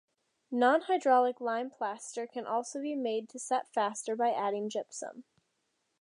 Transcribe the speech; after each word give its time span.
Non-hydraulic 0.49 1.39
lime 1.39 1.69
plaster 1.69 2.25
can 2.25 2.47
also 2.47 2.81
be 2.81 2.95
made 2.95 3.29
to 3.29 3.37
set 3.37 3.71
faster 3.71 4.15
by 4.15 4.29
adding 4.31 4.67
gypsum. 4.67 5.25